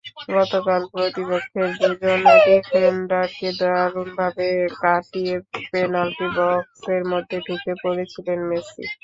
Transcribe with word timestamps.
গতকাল 0.31 0.81
প্রতিপক্ষের 0.93 1.69
দুজন 1.79 2.19
ডিফেন্ডারকে 2.45 3.49
দারুণভাবে 3.59 4.47
কাটিয়ে 4.79 5.35
পেনাল্টি 5.69 6.27
বক্সের 6.37 7.01
মধ্যে 7.11 7.37
ঢুকে 7.47 7.73
পড়েছিলেন 7.83 8.39
মেসি। 8.49 8.83